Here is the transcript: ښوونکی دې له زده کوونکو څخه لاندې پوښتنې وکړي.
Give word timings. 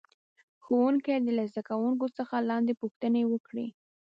ښوونکی 0.63 1.17
دې 1.25 1.31
له 1.39 1.43
زده 1.51 1.61
کوونکو 1.69 2.05
څخه 2.17 2.35
لاندې 2.49 2.73
پوښتنې 2.81 3.23
وکړي. 3.27 3.67